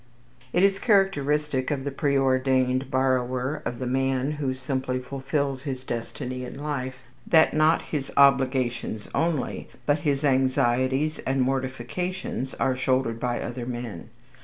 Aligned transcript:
It 0.51 0.63
is 0.63 0.79
characteristic 0.79 1.69
of 1.69 1.83
the 1.83 1.91
preordained 1.91 2.89
borrower, 2.89 3.61
of 3.65 3.77
the 3.77 3.85
man 3.85 4.31
who 4.31 4.55
simply 4.55 4.97
fulfils 4.97 5.61
his 5.61 5.83
destiny 5.83 6.43
in 6.43 6.57
life, 6.57 6.95
that 7.27 7.53
not 7.53 7.83
his 7.83 8.11
obligations 8.17 9.07
only, 9.13 9.69
but 9.85 9.99
his 9.99 10.23
anxieties 10.23 11.19
and 11.19 11.39
mortifications 11.43 12.55
are 12.55 12.75
shouldered 12.75 13.19
by 13.19 13.41
other 13.41 13.67
men. 13.67 14.09